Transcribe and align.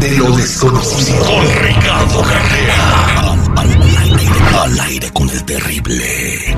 de 0.00 0.16
lo 0.16 0.30
desconocido. 0.36 1.24
Con 1.24 1.44
Ricardo 1.62 2.22
Carrera. 2.22 3.36
Al, 4.62 4.80
aire, 4.80 5.10
con 5.12 5.28
el 5.30 5.44
terrible. 5.44 6.56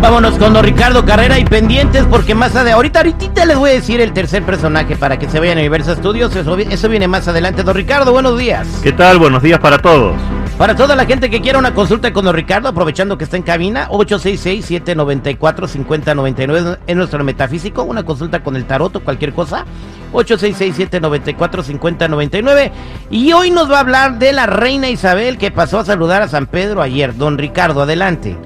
Vámonos 0.00 0.38
con 0.38 0.52
don 0.52 0.64
Ricardo 0.64 1.04
Carrera 1.04 1.38
y 1.38 1.44
pendientes 1.44 2.04
porque 2.04 2.34
más 2.34 2.52
adelante, 2.52 2.72
ahorita, 2.72 2.98
ahorita 3.00 3.44
les 3.46 3.56
voy 3.56 3.70
a 3.70 3.72
decir 3.74 4.00
el 4.00 4.12
tercer 4.12 4.42
personaje 4.42 4.96
para 4.96 5.18
que 5.18 5.28
se 5.28 5.40
vayan 5.40 5.58
a 5.58 5.60
Universo 5.60 5.94
Studios, 5.96 6.34
eso, 6.36 6.56
eso 6.56 6.88
viene 6.88 7.08
más 7.08 7.26
adelante. 7.28 7.62
Don 7.62 7.74
Ricardo, 7.74 8.12
buenos 8.12 8.38
días. 8.38 8.66
¿Qué 8.82 8.92
tal? 8.92 9.18
Buenos 9.18 9.42
días 9.42 9.58
para 9.60 9.78
todos. 9.78 10.14
Para 10.58 10.76
toda 10.76 10.94
la 10.94 11.04
gente 11.04 11.30
que 11.30 11.40
quiera 11.40 11.58
una 11.58 11.74
consulta 11.74 12.12
con 12.12 12.24
don 12.24 12.34
Ricardo, 12.34 12.68
aprovechando 12.68 13.18
que 13.18 13.24
está 13.24 13.36
en 13.36 13.42
cabina, 13.42 13.88
866-794-5099 13.88 16.78
es 16.86 16.96
nuestro 16.96 17.24
metafísico, 17.24 17.82
una 17.82 18.04
consulta 18.04 18.44
con 18.44 18.54
el 18.54 18.64
tarot 18.64 18.94
o 18.94 19.00
cualquier 19.00 19.32
cosa, 19.32 19.64
866-794-5099. 20.12 22.70
Y 23.10 23.32
hoy 23.32 23.50
nos 23.50 23.68
va 23.68 23.78
a 23.78 23.80
hablar 23.80 24.20
de 24.20 24.32
la 24.32 24.46
reina 24.46 24.88
Isabel 24.88 25.38
que 25.38 25.50
pasó 25.50 25.80
a 25.80 25.84
saludar 25.84 26.22
a 26.22 26.28
San 26.28 26.46
Pedro 26.46 26.82
ayer. 26.82 27.16
Don 27.16 27.36
Ricardo, 27.36 27.82
adelante. 27.82 28.36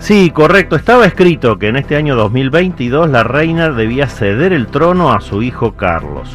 Sí, 0.00 0.30
correcto. 0.30 0.74
Estaba 0.74 1.06
escrito 1.06 1.60
que 1.60 1.68
en 1.68 1.76
este 1.76 1.94
año 1.94 2.16
2022 2.16 3.08
la 3.08 3.22
reina 3.22 3.70
debía 3.70 4.08
ceder 4.08 4.52
el 4.52 4.66
trono 4.66 5.12
a 5.12 5.20
su 5.20 5.44
hijo 5.44 5.76
Carlos. 5.76 6.28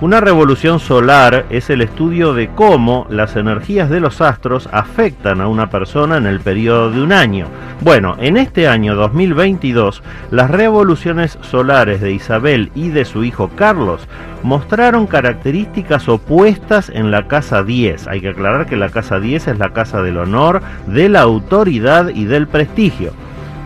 Una 0.00 0.18
revolución 0.18 0.80
solar 0.80 1.44
es 1.50 1.68
el 1.68 1.82
estudio 1.82 2.32
de 2.32 2.48
cómo 2.48 3.06
las 3.10 3.36
energías 3.36 3.90
de 3.90 4.00
los 4.00 4.22
astros 4.22 4.66
afectan 4.72 5.42
a 5.42 5.48
una 5.48 5.68
persona 5.68 6.16
en 6.16 6.24
el 6.24 6.40
periodo 6.40 6.90
de 6.90 7.02
un 7.02 7.12
año. 7.12 7.48
Bueno, 7.82 8.16
en 8.18 8.38
este 8.38 8.66
año 8.66 8.94
2022, 8.94 10.02
las 10.30 10.50
revoluciones 10.50 11.36
solares 11.42 12.00
de 12.00 12.12
Isabel 12.12 12.70
y 12.74 12.88
de 12.88 13.04
su 13.04 13.24
hijo 13.24 13.50
Carlos 13.56 14.08
mostraron 14.42 15.06
características 15.06 16.08
opuestas 16.08 16.88
en 16.88 17.10
la 17.10 17.28
casa 17.28 17.62
10. 17.62 18.08
Hay 18.08 18.22
que 18.22 18.30
aclarar 18.30 18.64
que 18.64 18.76
la 18.76 18.88
casa 18.88 19.20
10 19.20 19.48
es 19.48 19.58
la 19.58 19.74
casa 19.74 20.00
del 20.00 20.16
honor, 20.16 20.62
de 20.86 21.10
la 21.10 21.20
autoridad 21.20 22.08
y 22.08 22.24
del 22.24 22.48
prestigio. 22.48 23.12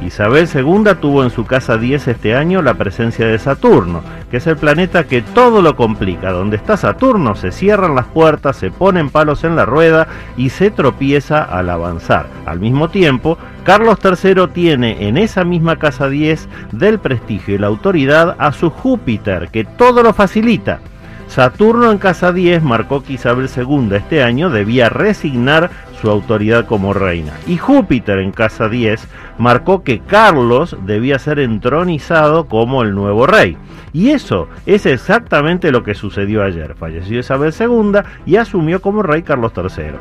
Isabel 0.02 0.48
II 0.52 0.94
tuvo 1.00 1.24
en 1.24 1.30
su 1.30 1.46
casa 1.46 1.78
10 1.78 2.08
este 2.08 2.34
año 2.34 2.62
la 2.62 2.74
presencia 2.74 3.26
de 3.26 3.38
Saturno, 3.38 4.02
que 4.30 4.36
es 4.38 4.46
el 4.46 4.56
planeta 4.56 5.04
que 5.04 5.22
todo 5.22 5.62
lo 5.62 5.76
complica. 5.76 6.32
Donde 6.32 6.56
está 6.56 6.76
Saturno 6.76 7.34
se 7.34 7.52
cierran 7.52 7.94
las 7.94 8.06
puertas, 8.06 8.56
se 8.56 8.70
ponen 8.70 9.10
palos 9.10 9.44
en 9.44 9.56
la 9.56 9.64
rueda 9.64 10.08
y 10.36 10.50
se 10.50 10.70
tropieza 10.70 11.42
al 11.42 11.70
avanzar. 11.70 12.26
Al 12.46 12.60
mismo 12.60 12.88
tiempo, 12.88 13.38
Carlos 13.64 13.98
III 14.02 14.48
tiene 14.52 15.08
en 15.08 15.16
esa 15.16 15.44
misma 15.44 15.76
casa 15.76 16.08
10 16.08 16.48
del 16.72 16.98
prestigio 16.98 17.54
y 17.54 17.58
la 17.58 17.68
autoridad 17.68 18.36
a 18.38 18.52
su 18.52 18.70
Júpiter, 18.70 19.48
que 19.50 19.64
todo 19.64 20.02
lo 20.02 20.12
facilita. 20.12 20.80
Saturno 21.28 21.90
en 21.90 21.98
casa 21.98 22.32
10 22.32 22.62
marcó 22.62 23.02
que 23.02 23.14
Isabel 23.14 23.48
II 23.54 23.88
este 23.96 24.22
año 24.22 24.50
debía 24.50 24.88
resignar 24.88 25.70
su 26.04 26.10
autoridad 26.10 26.66
como 26.66 26.92
reina. 26.92 27.32
Y 27.46 27.56
Júpiter 27.56 28.18
en 28.18 28.30
casa 28.30 28.68
10 28.68 29.08
marcó 29.38 29.82
que 29.82 30.00
Carlos 30.00 30.76
debía 30.84 31.18
ser 31.18 31.38
entronizado 31.38 32.46
como 32.46 32.82
el 32.82 32.94
nuevo 32.94 33.26
rey. 33.26 33.56
Y 33.94 34.10
eso 34.10 34.48
es 34.66 34.84
exactamente 34.84 35.72
lo 35.72 35.82
que 35.82 35.94
sucedió 35.94 36.42
ayer. 36.42 36.74
Falleció 36.74 37.20
Isabel 37.20 37.54
II 37.58 38.00
y 38.26 38.36
asumió 38.36 38.82
como 38.82 39.02
rey 39.02 39.22
Carlos 39.22 39.52
III. 39.56 39.94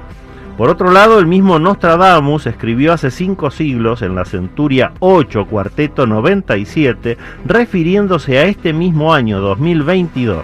Por 0.57 0.69
otro 0.69 0.91
lado, 0.91 1.19
el 1.19 1.25
mismo 1.25 1.57
Nostradamus 1.57 2.47
escribió 2.47 2.91
hace 2.91 3.09
cinco 3.09 3.49
siglos, 3.49 4.01
en 4.01 4.13
la 4.13 4.25
centuria 4.25 4.91
8, 4.99 5.45
cuarteto 5.45 6.05
97, 6.05 7.17
refiriéndose 7.45 8.39
a 8.39 8.43
este 8.43 8.73
mismo 8.73 9.13
año 9.13 9.39
2022. 9.39 10.43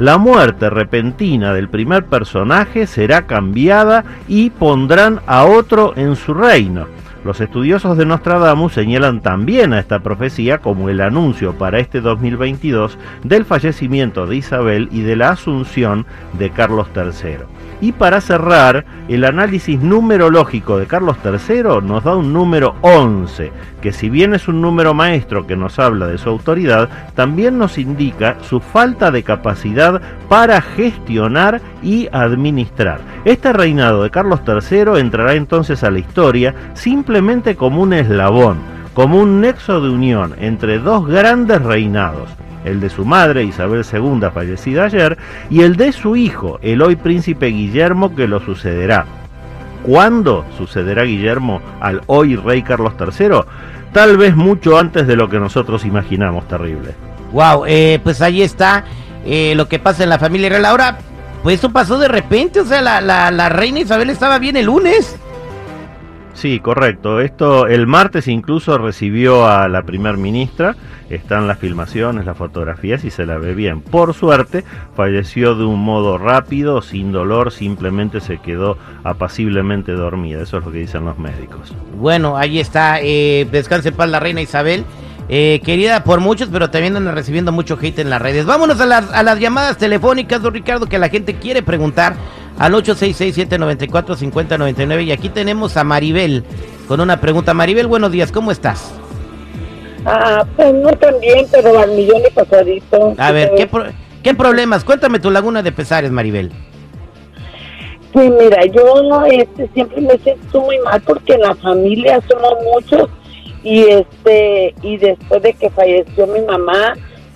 La 0.00 0.16
muerte 0.16 0.70
repentina 0.70 1.52
del 1.52 1.68
primer 1.68 2.06
personaje 2.06 2.86
será 2.86 3.26
cambiada 3.26 4.02
y 4.28 4.48
pondrán 4.48 5.20
a 5.26 5.44
otro 5.44 5.92
en 5.94 6.16
su 6.16 6.32
reino. 6.32 6.86
Los 7.22 7.42
estudiosos 7.42 7.98
de 7.98 8.06
Nostradamus 8.06 8.72
señalan 8.72 9.20
también 9.20 9.74
a 9.74 9.78
esta 9.78 9.98
profecía 9.98 10.56
como 10.56 10.88
el 10.88 11.02
anuncio 11.02 11.52
para 11.52 11.80
este 11.80 12.00
2022 12.00 12.96
del 13.24 13.44
fallecimiento 13.44 14.26
de 14.26 14.36
Isabel 14.36 14.88
y 14.90 15.02
de 15.02 15.16
la 15.16 15.32
asunción 15.32 16.06
de 16.32 16.48
Carlos 16.48 16.86
III. 16.96 17.59
Y 17.80 17.92
para 17.92 18.20
cerrar, 18.20 18.84
el 19.08 19.24
análisis 19.24 19.80
numerológico 19.80 20.78
de 20.78 20.86
Carlos 20.86 21.16
III 21.24 21.80
nos 21.82 22.04
da 22.04 22.14
un 22.14 22.32
número 22.32 22.74
11, 22.82 23.52
que 23.80 23.92
si 23.92 24.10
bien 24.10 24.34
es 24.34 24.48
un 24.48 24.60
número 24.60 24.92
maestro 24.92 25.46
que 25.46 25.56
nos 25.56 25.78
habla 25.78 26.06
de 26.06 26.18
su 26.18 26.28
autoridad, 26.28 26.88
también 27.14 27.58
nos 27.58 27.78
indica 27.78 28.36
su 28.42 28.60
falta 28.60 29.10
de 29.10 29.22
capacidad 29.22 30.00
para 30.28 30.60
gestionar 30.60 31.60
y 31.82 32.08
administrar. 32.12 33.00
Este 33.24 33.52
reinado 33.52 34.02
de 34.02 34.10
Carlos 34.10 34.40
III 34.46 35.00
entrará 35.00 35.34
entonces 35.34 35.82
a 35.82 35.90
la 35.90 35.98
historia 35.98 36.54
simplemente 36.74 37.56
como 37.56 37.82
un 37.82 37.92
eslabón, 37.94 38.58
como 39.00 39.18
un 39.18 39.40
nexo 39.40 39.80
de 39.80 39.88
unión 39.88 40.34
entre 40.40 40.78
dos 40.78 41.06
grandes 41.06 41.62
reinados 41.62 42.28
el 42.66 42.80
de 42.80 42.90
su 42.90 43.06
madre 43.06 43.44
Isabel 43.44 43.82
II 43.90 44.28
fallecida 44.30 44.84
ayer, 44.84 45.16
y 45.48 45.62
el 45.62 45.76
de 45.76 45.92
su 45.92 46.16
hijo, 46.16 46.58
el 46.60 46.82
hoy 46.82 46.96
príncipe 46.96 47.46
Guillermo, 47.46 48.14
que 48.14 48.28
lo 48.28 48.40
sucederá. 48.40 49.06
¿Cuándo 49.84 50.44
sucederá 50.58 51.04
Guillermo 51.04 51.62
al 51.80 52.02
hoy 52.08 52.36
rey 52.36 52.62
Carlos 52.62 52.92
III? 53.00 53.40
Tal 53.94 54.18
vez 54.18 54.36
mucho 54.36 54.78
antes 54.78 55.06
de 55.06 55.16
lo 55.16 55.30
que 55.30 55.40
nosotros 55.40 55.86
imaginamos, 55.86 56.46
terrible. 56.46 56.94
Wow, 57.32 57.64
eh, 57.66 58.00
pues 58.04 58.20
ahí 58.20 58.42
está 58.42 58.84
eh, 59.24 59.54
lo 59.56 59.66
que 59.66 59.78
pasa 59.78 60.02
en 60.02 60.10
la 60.10 60.18
familia 60.18 60.50
real. 60.50 60.66
Ahora, 60.66 60.98
pues 61.42 61.58
eso 61.58 61.70
pasó 61.70 61.98
de 61.98 62.08
repente, 62.08 62.60
o 62.60 62.66
sea, 62.66 62.82
la, 62.82 63.00
la, 63.00 63.30
la 63.30 63.48
reina 63.48 63.80
Isabel 63.80 64.10
estaba 64.10 64.38
bien 64.38 64.58
el 64.58 64.66
lunes. 64.66 65.16
Sí, 66.34 66.60
correcto. 66.60 67.20
Esto 67.20 67.66
el 67.66 67.86
martes 67.86 68.28
incluso 68.28 68.78
recibió 68.78 69.46
a 69.46 69.68
la 69.68 69.82
primer 69.82 70.16
ministra. 70.16 70.76
Están 71.08 71.48
las 71.48 71.58
filmaciones, 71.58 72.24
las 72.24 72.36
fotografías 72.36 73.04
y 73.04 73.10
se 73.10 73.26
la 73.26 73.36
ve 73.36 73.54
bien. 73.54 73.80
Por 73.80 74.14
suerte, 74.14 74.64
falleció 74.94 75.56
de 75.56 75.64
un 75.64 75.80
modo 75.80 76.18
rápido, 76.18 76.82
sin 76.82 77.10
dolor, 77.10 77.50
simplemente 77.50 78.20
se 78.20 78.38
quedó 78.38 78.78
apaciblemente 79.02 79.92
dormida. 79.92 80.42
Eso 80.42 80.58
es 80.58 80.64
lo 80.64 80.70
que 80.70 80.78
dicen 80.78 81.04
los 81.04 81.18
médicos. 81.18 81.74
Bueno, 81.96 82.36
ahí 82.36 82.60
está. 82.60 83.00
Eh, 83.00 83.46
descanse 83.50 83.90
paz 83.90 84.08
la 84.08 84.20
reina 84.20 84.40
Isabel. 84.40 84.84
Eh, 85.32 85.60
querida 85.64 86.02
por 86.02 86.18
muchos, 86.18 86.48
pero 86.50 86.70
también 86.70 86.96
andan 86.96 87.14
recibiendo 87.14 87.52
mucho 87.52 87.78
hate 87.80 88.00
en 88.00 88.10
las 88.10 88.20
redes. 88.20 88.46
Vámonos 88.46 88.80
a 88.80 88.86
las, 88.86 89.12
a 89.12 89.22
las 89.22 89.38
llamadas 89.38 89.78
telefónicas, 89.78 90.42
don 90.42 90.52
Ricardo, 90.52 90.86
que 90.86 90.98
la 90.98 91.08
gente 91.08 91.34
quiere 91.34 91.62
preguntar 91.62 92.16
al 92.60 92.74
866-794-5099. 92.74 95.06
Y 95.06 95.12
aquí 95.12 95.30
tenemos 95.30 95.78
a 95.78 95.84
Maribel 95.84 96.44
con 96.86 97.00
una 97.00 97.18
pregunta. 97.20 97.54
Maribel, 97.54 97.86
buenos 97.86 98.12
días, 98.12 98.30
¿cómo 98.30 98.52
estás? 98.52 98.92
Ah, 100.04 100.44
pues 100.56 100.74
no 100.74 100.90
tan 100.92 101.18
bien, 101.20 101.46
pero 101.50 101.78
al 101.78 101.92
millón 101.92 102.22
de 102.22 102.30
pasadito. 102.30 103.14
A 103.16 103.32
ver, 103.32 103.52
¿qué, 103.56 103.66
¿qué 104.22 104.34
problemas? 104.34 104.84
Cuéntame 104.84 105.20
tu 105.20 105.30
laguna 105.30 105.62
de 105.62 105.72
pesares, 105.72 106.10
Maribel. 106.10 106.52
Pues 108.12 108.30
mira, 108.30 108.66
yo 108.66 109.24
este, 109.30 109.70
siempre 109.72 110.02
me 110.02 110.18
siento 110.18 110.60
muy 110.60 110.78
mal 110.80 111.00
porque 111.00 111.32
en 111.34 111.40
la 111.40 111.54
familia 111.54 112.20
somos 112.28 112.56
muchos 112.74 113.08
y 113.62 113.84
este 113.84 114.74
y 114.82 114.98
después 114.98 115.42
de 115.42 115.54
que 115.54 115.70
falleció 115.70 116.26
mi 116.26 116.40
mamá 116.40 116.92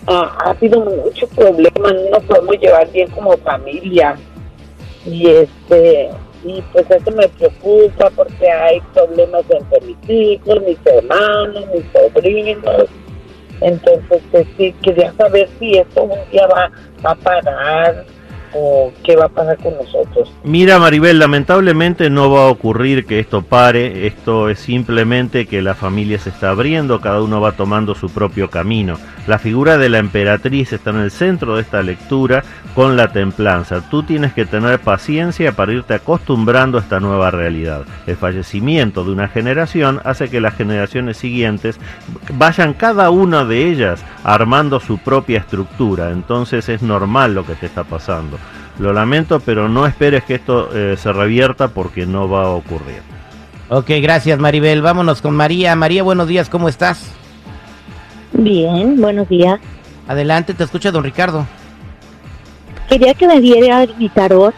ah, 0.07 0.37
ha 0.45 0.51
habido 0.51 0.81
mucho 0.81 1.27
problema, 1.29 1.93
no 1.93 2.11
nos 2.11 2.25
podemos 2.25 2.59
llevar 2.61 2.93
bien 2.93 3.09
como 3.11 3.39
familia 3.39 4.19
y 5.07 5.29
este 5.29 6.11
y 6.45 6.63
pues 6.73 6.91
eso 6.91 7.11
me 7.13 7.27
preocupa 7.29 8.11
porque 8.11 8.51
hay 8.51 8.81
problemas 8.93 9.45
entre 9.49 9.81
mis 9.87 10.11
hijos, 10.11 10.63
mis 10.63 10.79
hermanos, 10.85 11.65
mis 11.75 11.85
sobrinos. 11.93 12.85
Entonces, 13.63 14.23
pues, 14.31 14.47
sí, 14.59 14.75
quería 14.83 15.13
saber 15.15 15.49
si 15.59 15.79
esto 15.79 16.03
un 16.03 16.31
día 16.31 16.47
va, 16.47 16.71
va 17.05 17.13
a 17.13 17.15
parar 17.15 18.05
qué 19.03 19.17
va 19.17 19.27
a 19.27 19.29
pasar 19.29 19.59
con 19.59 19.75
nosotros. 19.77 20.33
Mira 20.45 20.79
Maribel, 20.79 21.19
lamentablemente 21.19 22.11
no 22.11 22.31
va 22.31 22.47
a 22.47 22.51
ocurrir 22.51 23.05
que 23.07 23.19
esto 23.19 23.43
pare, 23.43 24.07
esto 24.07 24.49
es 24.49 24.59
simplemente 24.61 25.47
que 25.47 25.63
la 25.63 25.75
familia 25.75 26.19
se 26.19 26.31
está 26.31 26.51
abriendo, 26.51 27.01
cada 27.01 27.23
uno 27.23 27.41
va 27.41 27.53
tomando 27.53 27.95
su 27.95 28.11
propio 28.11 28.51
camino. 28.51 28.99
La 29.27 29.39
figura 29.39 29.79
de 29.79 29.89
la 29.89 29.99
emperatriz 29.99 30.73
está 30.73 30.91
en 30.91 30.99
el 30.99 31.11
centro 31.11 31.57
de 31.57 31.63
esta 31.63 31.83
lectura 31.83 32.45
con 32.75 32.97
la 32.97 33.13
templanza. 33.13 33.89
Tú 33.89 34.03
tienes 34.03 34.33
que 34.35 34.45
tener 34.47 34.79
paciencia 34.81 35.53
para 35.53 35.73
irte 35.73 35.95
acostumbrando 35.95 36.79
a 36.79 36.83
esta 36.83 37.01
nueva 37.01 37.31
realidad. 37.31 37.85
El 38.07 38.17
fallecimiento 38.17 39.05
de 39.05 39.13
una 39.13 39.29
generación 39.29 40.01
hace 40.05 40.29
que 40.29 40.41
las 40.41 40.55
generaciones 40.55 41.17
siguientes 41.17 41.79
vayan 42.35 42.75
cada 42.75 43.11
una 43.11 43.45
de 43.45 43.67
ellas 43.69 44.05
armando 44.23 44.81
su 44.81 44.99
propia 44.99 45.39
estructura, 45.39 46.11
entonces 46.11 46.69
es 46.69 46.83
normal 46.83 47.35
lo 47.35 47.47
que 47.47 47.55
te 47.55 47.67
está 47.67 47.85
pasando. 47.85 48.39
Lo 48.79 48.93
lamento, 48.93 49.41
pero 49.41 49.69
no 49.69 49.87
esperes 49.87 50.25
que 50.25 50.35
esto 50.35 50.71
eh, 50.75 50.97
se 50.99 51.13
revierta 51.13 51.69
porque 51.69 52.07
no 52.07 52.29
va 52.29 52.45
a 52.45 52.49
ocurrir. 52.51 53.03
Ok, 53.69 53.91
gracias 54.03 54.39
Maribel. 54.39 54.83
Vámonos 54.83 55.23
con 55.23 55.35
María. 55.37 55.75
María, 55.77 56.03
buenos 56.03 56.27
días, 56.29 56.49
¿cómo 56.49 56.69
estás? 56.69 57.13
Bien, 58.33 59.01
buenos 59.01 59.29
días. 59.29 59.61
Adelante, 60.09 60.55
te 60.55 60.65
escucha 60.65 60.91
don 60.91 61.05
Ricardo. 61.05 61.47
quería 62.89 63.15
que 63.15 63.27
me 63.27 63.41
diera 63.41 63.87
mi 63.97 64.09
tarot. 64.09 64.55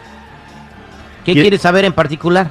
¿Qué 1.24 1.34
¿Qué- 1.34 1.42
quieres 1.42 1.60
saber 1.60 1.84
en 1.84 1.92
particular? 1.92 2.50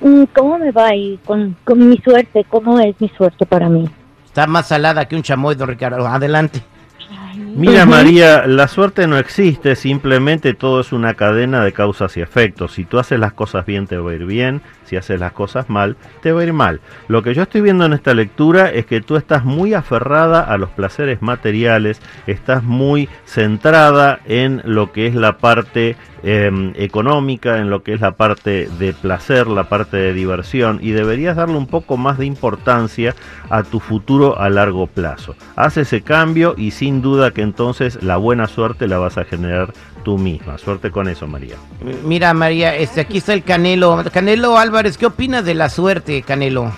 Mm, 0.00 0.24
¿Cómo 0.34 0.58
me 0.58 0.72
va 0.72 0.88
ahí 0.88 1.18
con, 1.24 1.54
con 1.64 1.88
mi 1.88 1.96
suerte? 1.98 2.44
¿Cómo 2.48 2.78
es 2.80 2.94
mi 3.00 3.08
suerte 3.10 3.44
para 3.46 3.68
mí? 3.68 3.88
Está 4.24 4.46
más 4.46 4.66
salada 4.68 5.06
que 5.06 5.14
un 5.14 5.22
chamoy, 5.22 5.54
don 5.54 5.68
Ricardo. 5.68 6.06
Adelante. 6.08 6.62
Mira. 7.54 7.86
María, 7.86 8.46
la 8.46 8.66
suerte 8.66 9.06
no 9.06 9.18
existe, 9.18 9.76
simplemente 9.76 10.54
todo 10.54 10.80
es 10.80 10.92
una 10.92 11.14
cadena 11.14 11.62
de 11.62 11.72
causas 11.72 12.16
y 12.16 12.20
efectos. 12.20 12.72
Si 12.72 12.84
tú 12.84 12.98
haces 12.98 13.18
las 13.18 13.32
cosas 13.34 13.66
bien 13.66 13.86
te 13.86 13.98
va 13.98 14.10
a 14.10 14.14
ir 14.14 14.24
bien, 14.24 14.62
si 14.84 14.96
haces 14.96 15.20
las 15.20 15.32
cosas 15.32 15.68
mal 15.68 15.96
te 16.22 16.32
va 16.32 16.40
a 16.40 16.44
ir 16.44 16.52
mal. 16.52 16.80
Lo 17.08 17.22
que 17.22 17.34
yo 17.34 17.42
estoy 17.42 17.60
viendo 17.60 17.84
en 17.84 17.92
esta 17.92 18.14
lectura 18.14 18.70
es 18.70 18.86
que 18.86 19.00
tú 19.00 19.16
estás 19.16 19.44
muy 19.44 19.74
aferrada 19.74 20.40
a 20.40 20.56
los 20.56 20.70
placeres 20.70 21.20
materiales, 21.20 22.00
estás 22.26 22.62
muy 22.62 23.08
centrada 23.26 24.20
en 24.24 24.62
lo 24.64 24.92
que 24.92 25.06
es 25.06 25.14
la 25.14 25.38
parte 25.38 25.96
eh, 26.22 26.72
económica, 26.76 27.58
en 27.58 27.70
lo 27.70 27.82
que 27.82 27.94
es 27.94 28.00
la 28.00 28.12
parte 28.12 28.68
de 28.78 28.92
placer, 28.92 29.46
la 29.48 29.68
parte 29.68 29.96
de 29.96 30.12
diversión 30.12 30.78
y 30.82 30.90
deberías 30.90 31.36
darle 31.36 31.56
un 31.56 31.66
poco 31.66 31.96
más 31.96 32.18
de 32.18 32.26
importancia 32.26 33.14
a 33.50 33.62
tu 33.62 33.80
futuro 33.80 34.38
a 34.38 34.48
largo 34.50 34.86
plazo. 34.86 35.34
Haz 35.56 35.76
ese 35.76 36.02
cambio 36.02 36.54
y 36.56 36.70
sin 36.70 37.02
duda 37.02 37.32
que 37.32 37.42
entonces 37.42 38.02
la 38.02 38.16
buena 38.16 38.46
suerte 38.46 38.86
la 38.86 38.98
vas 38.98 39.18
a 39.18 39.24
generar 39.24 39.72
tú 40.04 40.18
misma. 40.18 40.58
Suerte 40.58 40.90
con 40.90 41.08
eso, 41.08 41.26
María. 41.26 41.56
Mira, 42.04 42.34
María, 42.34 42.74
este, 42.76 43.00
aquí 43.00 43.18
está 43.18 43.34
el 43.34 43.42
Canelo. 43.42 44.04
Canelo 44.12 44.58
Álvarez, 44.58 44.98
¿qué 44.98 45.06
opinas 45.06 45.44
de 45.44 45.54
la 45.54 45.68
suerte, 45.68 46.22
Canelo? 46.22 46.72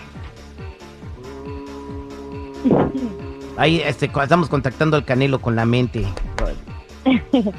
Ahí 3.56 3.81
este, 3.85 4.11
estamos 4.23 4.49
contactando 4.49 4.96
al 4.96 5.05
Canelo 5.05 5.41
con 5.41 5.55
la 5.55 5.64
mente. 5.64 6.06